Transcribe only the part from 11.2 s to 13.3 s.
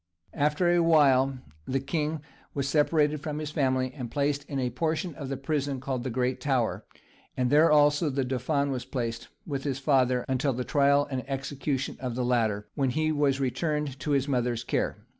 execution of the latter, when he